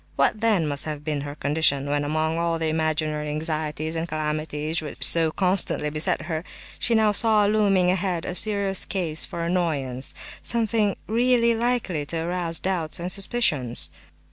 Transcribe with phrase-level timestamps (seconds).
[0.15, 4.81] What then must have been her condition, when, among all the imaginary anxieties and calamities
[4.81, 6.43] which so constantly beset her,
[6.79, 12.99] she now saw looming ahead a serious cause for annoyance—something really likely to arouse doubts
[12.99, 13.91] and suspicions!